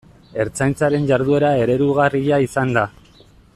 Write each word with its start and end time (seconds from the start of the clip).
Ertzaintzaren 0.43 1.05
jarduera 1.11 1.53
eredugarria 1.67 2.43
izan 2.49 2.75
da. 2.79 2.89